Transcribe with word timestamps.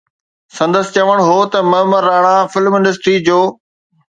سندس 0.57 0.87
چوڻ 0.95 1.17
هو 1.27 1.35
ته 1.51 1.59
معمر 1.71 2.03
رانا 2.09 2.35
فلم 2.53 2.73
انڊسٽري 2.77 3.15
جو 3.27 3.39